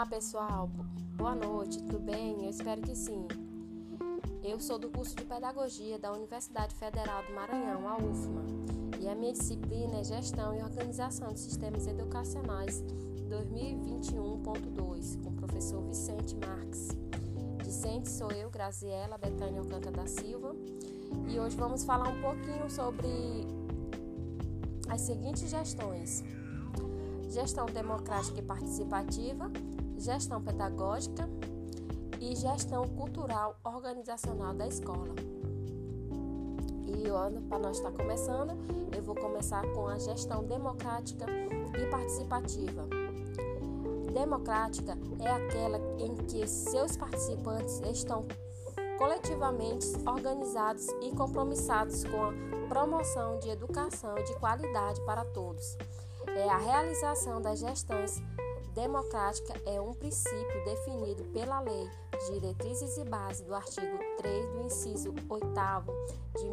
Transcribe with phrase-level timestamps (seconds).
[0.00, 0.70] Olá pessoal,
[1.14, 2.44] boa noite, tudo bem?
[2.44, 3.28] Eu espero que sim.
[4.42, 8.42] Eu sou do curso de Pedagogia da Universidade Federal do Maranhão, a UFMA,
[8.98, 12.82] e a minha disciplina é Gestão e Organização de Sistemas Educacionais
[13.28, 16.88] 2021.2, com o professor Vicente Marques.
[17.62, 20.56] Discente sou eu, Graziela Betânia Alcântara da Silva,
[21.28, 23.06] e hoje vamos falar um pouquinho sobre
[24.88, 26.24] as seguintes gestões
[27.30, 29.50] gestão democrática e participativa,
[30.00, 31.28] gestão pedagógica
[32.18, 35.14] e gestão cultural organizacional da escola.
[36.86, 38.56] E ano para nós estar começando,
[38.96, 41.26] eu vou começar com a gestão democrática
[41.80, 42.88] e participativa.
[44.12, 48.26] Democrática é aquela em que seus participantes estão
[48.98, 55.76] coletivamente organizados e compromissados com a promoção de educação de qualidade para todos
[56.36, 58.22] é a realização das gestões
[58.74, 61.88] democrática é um princípio definido pela Lei
[62.28, 65.60] Diretrizes e Bases do artigo 3 do inciso 8
[66.38, 66.48] de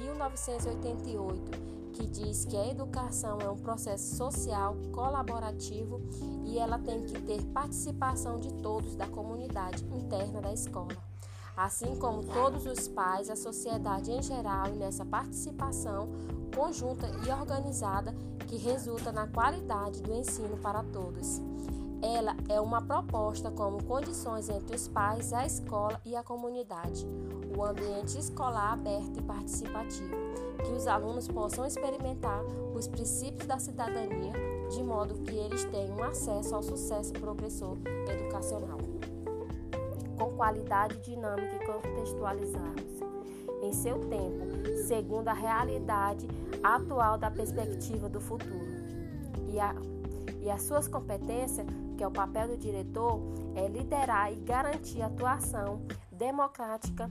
[0.00, 1.50] 1988,
[1.92, 6.00] que diz que a educação é um processo social colaborativo
[6.44, 10.96] e ela tem que ter participação de todos da comunidade interna da escola.
[11.56, 16.08] Assim como todos os pais, a sociedade em geral, e nessa participação
[16.50, 18.14] conjunta e organizada
[18.46, 21.40] que resulta na qualidade do ensino para todos.
[22.02, 27.06] Ela é uma proposta como condições entre os pais, a escola e a comunidade,
[27.56, 30.16] o ambiente escolar aberto e participativo,
[30.64, 32.42] que os alunos possam experimentar
[32.74, 34.32] os princípios da cidadania,
[34.70, 37.76] de modo que eles tenham acesso ao sucesso progressor
[38.08, 38.78] educacional.
[40.18, 42.90] Com qualidade dinâmica e contextualizados
[43.62, 44.46] em seu tempo,
[44.86, 46.26] segundo a realidade
[46.62, 48.66] atual da perspectiva do futuro.
[49.48, 49.74] E, a,
[50.40, 51.66] e as suas competências,
[51.96, 53.20] que é o papel do diretor,
[53.54, 57.10] é liderar e garantir a atuação democrática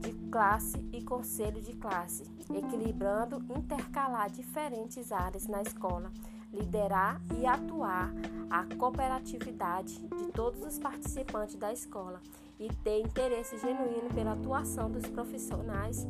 [0.00, 2.24] de classe e conselho de classe,
[2.54, 6.12] equilibrando, intercalar diferentes áreas na escola,
[6.58, 8.12] liderar e atuar
[8.50, 12.20] a cooperatividade de todos os participantes da escola
[12.58, 16.06] e ter interesse genuíno pela atuação dos profissionais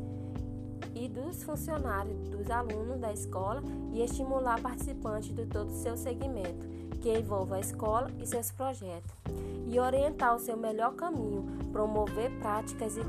[0.95, 3.61] e dos funcionários, dos alunos da escola
[3.93, 6.65] e estimular participantes de todo o seu segmento,
[7.01, 9.11] que envolva a escola e seus projetos,
[9.67, 13.03] e orientar o seu melhor caminho, promover práticas e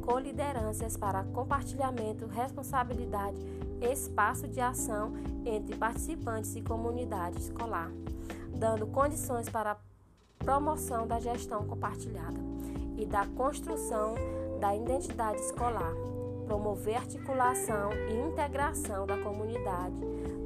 [0.00, 3.36] colideranças para compartilhamento, responsabilidade,
[3.84, 5.12] espaço de ação
[5.44, 7.90] entre participantes e comunidade escolar,
[8.54, 9.76] dando condições para a
[10.38, 12.38] promoção da gestão compartilhada
[12.96, 14.14] e da construção
[14.60, 15.92] da identidade escolar,
[16.46, 19.96] promover articulação e integração da comunidade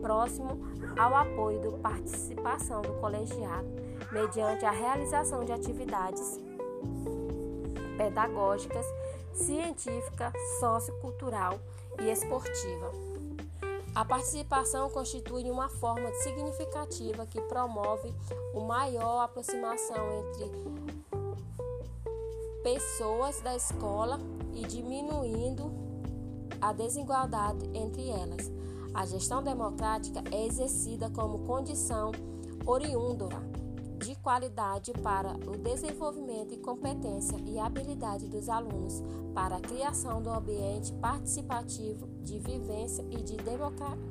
[0.01, 0.61] próximo
[0.99, 3.67] ao apoio da participação do colegiado,
[4.13, 6.41] mediante a realização de atividades
[7.97, 8.87] pedagógicas,
[9.33, 11.59] científica, sociocultural
[12.01, 13.06] e esportiva.
[13.97, 18.15] A participação constitui uma forma significativa que promove
[18.53, 20.53] uma maior aproximação entre
[22.63, 24.21] pessoas da escola
[24.53, 25.73] e diminuindo
[26.61, 28.53] a desigualdade entre elas.
[28.93, 32.13] A gestão democrática é exercida como condição
[32.67, 33.31] oriunda
[34.07, 39.03] de qualidade para o desenvolvimento e competência e habilidade dos alunos
[39.35, 43.37] para a criação do ambiente participativo de vivência e de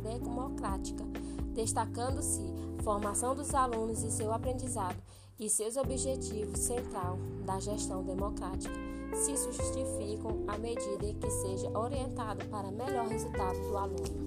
[0.03, 1.05] democrática,
[1.53, 2.43] destacando-se
[2.83, 5.01] formação dos alunos e seu aprendizado
[5.39, 8.75] e seus objetivos central da gestão democrática
[9.13, 14.25] se justificam à medida que seja orientado para melhor resultado do aluno.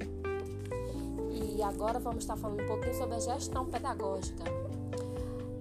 [1.30, 4.67] E agora vamos estar falando um pouquinho sobre a gestão pedagógica.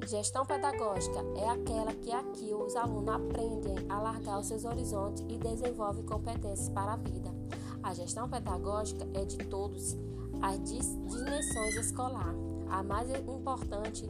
[0.08, 5.38] Gestão pedagógica é aquela que aqui os alunos aprendem a largar os seus horizontes e
[5.38, 7.30] desenvolvem competências para a vida.
[7.84, 9.98] A gestão pedagógica é de todos
[10.42, 12.34] as dimensões escolar.
[12.70, 14.08] A mais importante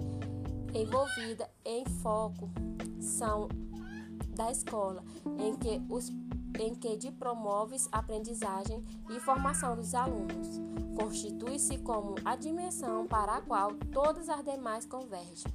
[0.71, 2.47] envolvida em foco
[3.01, 3.47] são
[4.35, 5.03] da escola,
[5.39, 6.11] em que os
[6.59, 10.59] em que promoves aprendizagem e formação dos alunos.
[10.95, 15.51] Constitui-se como a dimensão para a qual todas as demais convergem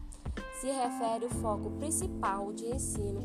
[0.60, 3.20] se refere o foco principal de ensino,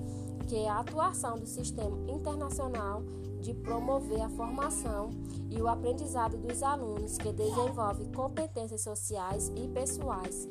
[0.48, 3.04] que é a atuação do sistema internacional
[3.40, 5.12] de promover a formação
[5.50, 10.48] e o aprendizado dos alunos que desenvolve competências sociais e pessoais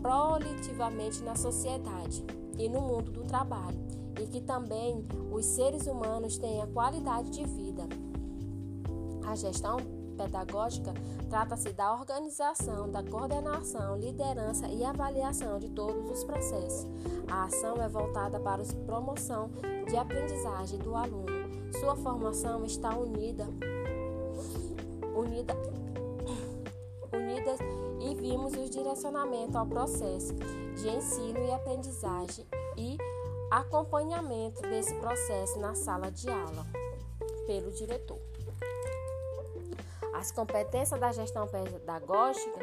[0.00, 2.24] prolitivamente na sociedade
[2.56, 3.78] e no mundo do trabalho,
[4.22, 7.82] e que também os seres humanos tenham qualidade de vida.
[9.26, 9.78] A gestão
[10.16, 10.92] pedagógica
[11.28, 16.86] trata-se da organização, da coordenação, liderança e avaliação de todos os processos.
[17.30, 19.50] A ação é voltada para a promoção
[19.88, 21.26] de aprendizagem do aluno.
[21.80, 23.46] Sua formação está unida,
[25.14, 25.54] unida,
[27.12, 27.58] unidas
[28.00, 32.46] e vimos o direcionamento ao processo de ensino e aprendizagem
[32.76, 32.96] e
[33.50, 36.66] acompanhamento desse processo na sala de aula
[37.46, 38.25] pelo diretor.
[40.18, 42.58] As competências da gestão pedagógica,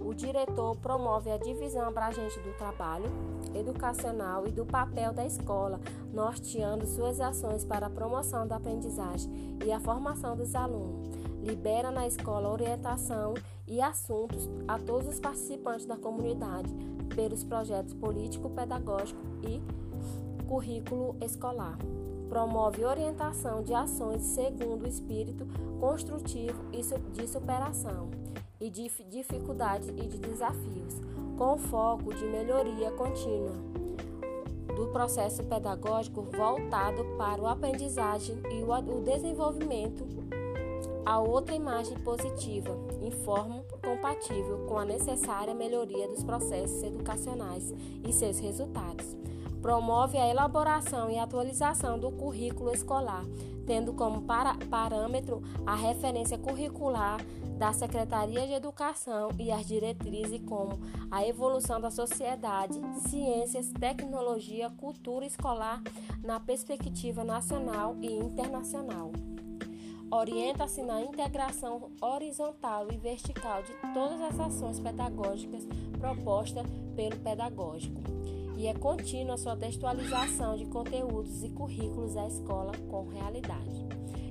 [0.00, 3.06] o diretor promove a divisão abrangente do trabalho
[3.52, 5.80] educacional e do papel da escola,
[6.12, 11.08] norteando suas ações para a promoção da aprendizagem e a formação dos alunos.
[11.42, 13.34] Libera na escola orientação
[13.66, 16.72] e assuntos a todos os participantes da comunidade
[17.16, 19.60] pelos projetos político-pedagógico e
[20.46, 21.76] currículo escolar.
[22.28, 25.46] Promove orientação de ações segundo o espírito
[25.80, 26.64] construtivo
[27.12, 28.10] de superação
[28.60, 31.00] e de dificuldades e de desafios,
[31.36, 33.54] com foco de melhoria contínua
[34.74, 40.06] do processo pedagógico voltado para o aprendizagem e o desenvolvimento
[41.06, 47.72] a outra imagem positiva, informa compatível com a necessária melhoria dos processos educacionais
[48.04, 49.16] e seus resultados.
[49.66, 53.24] Promove a elaboração e atualização do currículo escolar,
[53.66, 57.18] tendo como para parâmetro a referência curricular
[57.58, 60.78] da Secretaria de Educação e as diretrizes como
[61.10, 65.82] a evolução da sociedade, ciências, tecnologia, cultura escolar
[66.22, 69.10] na perspectiva nacional e internacional
[70.10, 75.66] orienta-se na integração horizontal e vertical de todas as ações pedagógicas
[75.98, 78.00] propostas pelo pedagógico
[78.56, 83.86] e é contínua sua textualização de conteúdos e currículos da escola com realidade.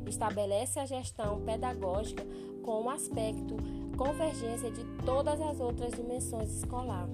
[0.07, 2.25] Estabelece a gestão pedagógica
[2.63, 3.55] com o aspecto
[3.95, 7.07] convergência de todas as outras dimensões escolar,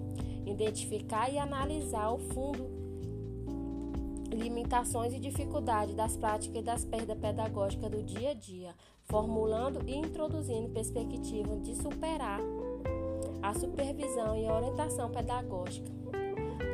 [0.45, 2.80] identificar e analisar o fundo
[4.35, 9.95] limitações e dificuldades das práticas e das perdas pedagógicas do dia a dia, formulando e
[9.95, 12.39] introduzindo perspectivas de superar
[13.41, 15.91] a supervisão e orientação pedagógica.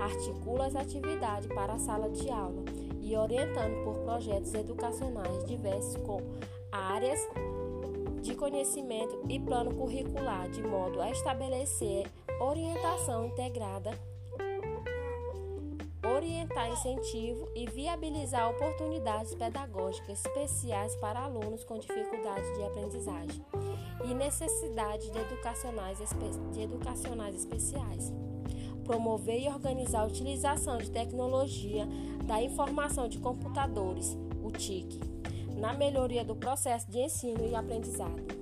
[0.02, 2.64] Articula as atividades para a sala de aula
[3.02, 6.22] e orientando por projetos educacionais diversos com
[6.72, 7.20] áreas
[8.22, 12.06] de conhecimento e plano curricular, de modo a estabelecer
[12.40, 13.92] orientação integrada
[16.08, 23.46] orientar incentivo e viabilizar oportunidades pedagógicas especiais para alunos com dificuldade de aprendizagem
[24.06, 25.98] e necessidades de educacionais,
[26.52, 28.14] de educacionais especiais.
[28.84, 31.86] Promover e organizar a utilização de tecnologia
[32.24, 35.00] da informação de computadores, o TIC,
[35.58, 38.38] na melhoria do processo de ensino e aprendizado.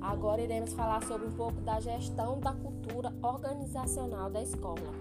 [0.00, 2.73] Agora iremos falar sobre um pouco da gestão da cultura
[3.22, 4.92] organizacional da escola.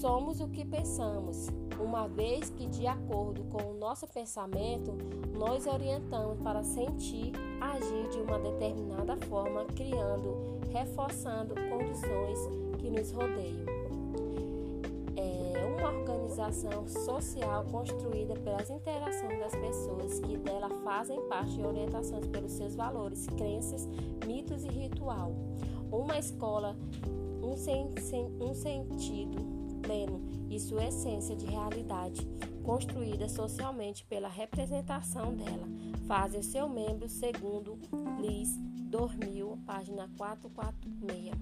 [0.00, 1.48] Somos o que pensamos,
[1.80, 4.92] uma vez que, de acordo com o nosso pensamento,
[5.32, 12.38] nós orientamos para sentir, agir de uma determinada forma, criando, reforçando condições
[12.78, 13.64] que nos rodeiam.
[15.16, 22.26] É uma organização social construída pelas interações das pessoas que dela fazem parte de orientações
[22.26, 23.88] pelos seus valores, crenças,
[24.26, 25.32] mitos e ritual.
[25.94, 26.76] Uma escola,
[27.40, 27.86] um, sen
[28.40, 29.36] um sentido
[29.80, 30.20] pleno
[30.50, 32.26] e sua essência de realidade,
[32.64, 35.68] construída socialmente pela representação dela,
[36.08, 37.78] fazem seu membro segundo
[38.20, 38.56] Liz
[38.90, 41.32] Dormil, página 446.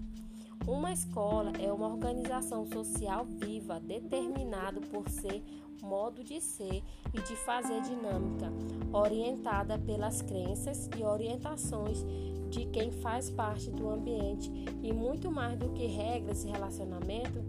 [0.67, 5.43] Uma escola é uma organização social viva, determinado por ser
[5.81, 8.53] modo de ser e de fazer dinâmica,
[8.93, 12.05] orientada pelas crenças e orientações
[12.53, 14.51] de quem faz parte do ambiente
[14.83, 17.41] e muito mais do que regras e relacionamento,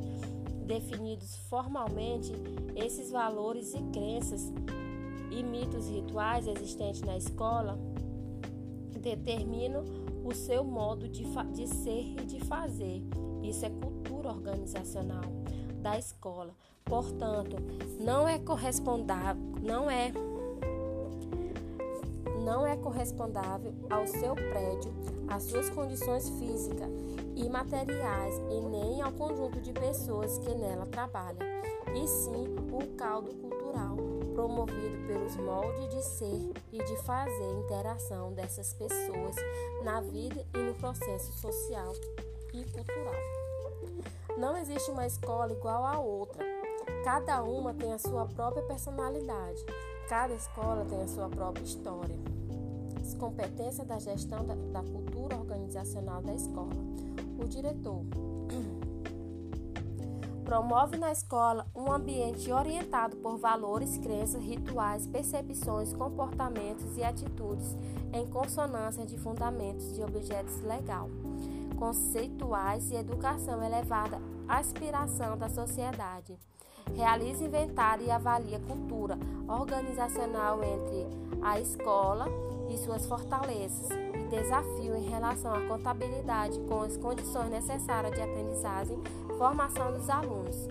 [0.65, 2.31] definidos formalmente,
[2.73, 4.51] esses valores e crenças
[5.29, 7.77] e mitos rituais existentes na escola
[9.01, 9.83] determinam
[10.23, 13.03] o seu modo de, de ser e de fazer.
[13.43, 15.25] Isso é cultura organizacional
[15.81, 16.55] da escola.
[16.85, 17.57] Portanto,
[17.99, 20.13] não é correspondável, não é
[22.43, 24.93] não é correspondável ao seu prédio,
[25.27, 26.91] às suas condições físicas
[27.35, 31.39] e materiais e nem ao conjunto de pessoas que nela trabalham,
[31.95, 33.95] e sim o caldo cultural
[34.33, 39.35] promovido pelos moldes de ser e de fazer interação dessas pessoas
[39.83, 41.93] na vida e no processo social
[42.53, 43.13] e cultural.
[44.37, 46.43] Não existe uma escola igual à outra.
[47.03, 49.63] Cada uma tem a sua própria personalidade,
[50.07, 52.15] Cada escola tem a sua própria história.
[53.01, 56.73] As competências da gestão da, da cultura organizacional da escola.
[57.39, 58.03] O diretor
[60.43, 67.75] promove na escola um ambiente orientado por valores, crenças, rituais, percepções, comportamentos e atitudes
[68.11, 71.09] em consonância de fundamentos de objetos legal,
[71.77, 76.37] conceituais e educação elevada aspiração da sociedade.
[76.95, 81.07] Realiza inventário e avalia cultura organizacional entre
[81.41, 82.27] a escola
[82.69, 88.97] e suas fortalezas e desafio em relação à contabilidade com as condições necessárias de aprendizagem
[89.29, 90.67] e formação dos alunos.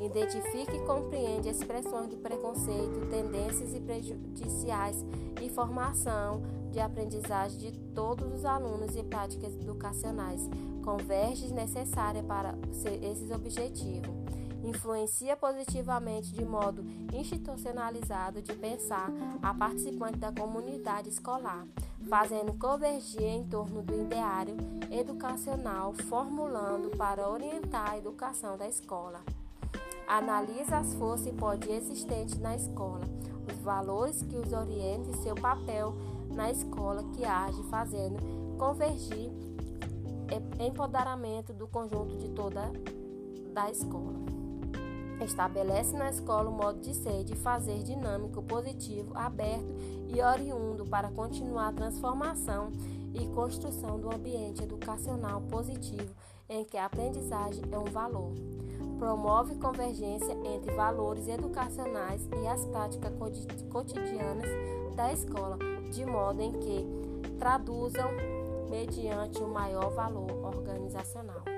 [0.00, 5.04] Identifique e compreende expressões de preconceito, tendências e prejudiciais
[5.40, 6.42] e formação
[6.72, 10.48] de aprendizagem de todos os alunos e práticas educacionais
[10.84, 12.54] convergem necessárias para
[13.00, 14.23] esses objetivos
[14.68, 19.10] influencia positivamente de modo institucionalizado de pensar
[19.42, 21.66] a participante da comunidade escolar,
[22.08, 24.56] fazendo convergir em torno do ideário
[24.90, 29.20] educacional, formulando para orientar a educação da escola.
[30.06, 33.04] Analisa as forças e poder existentes na escola,
[33.50, 35.94] os valores que os orientem e seu papel
[36.30, 38.18] na escola que age fazendo
[38.58, 39.30] convergir
[40.58, 42.70] empoderamento do conjunto de toda
[43.52, 44.43] da escola.
[45.20, 49.74] Estabelece na escola o modo de ser, de fazer dinâmico, positivo, aberto
[50.08, 52.72] e oriundo para continuar a transformação
[53.14, 56.14] e construção do ambiente educacional positivo
[56.48, 58.32] em que a aprendizagem é um valor.
[58.98, 63.12] Promove convergência entre valores educacionais e as práticas
[63.70, 64.48] cotidianas
[64.94, 65.58] da escola,
[65.90, 66.86] de modo em que
[67.38, 68.10] traduzam
[68.70, 71.53] mediante o maior valor organizacional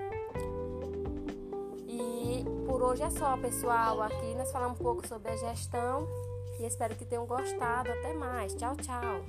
[2.76, 4.02] por hoje é só, pessoal.
[4.02, 6.06] Aqui nós falamos um pouco sobre a gestão
[6.60, 7.90] e espero que tenham gostado.
[7.90, 8.54] Até mais.
[8.54, 9.24] Tchau, tchau.